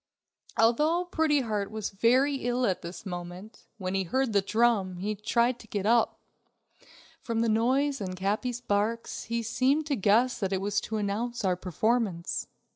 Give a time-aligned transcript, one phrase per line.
[0.57, 5.13] Although Pretty Heart was very ill at this moment, when he heard the drum, he
[5.13, 6.19] tried to get up.
[7.19, 11.45] From the noise and Capi's barks, he seemed to guess that it was to announce
[11.45, 12.47] our performance.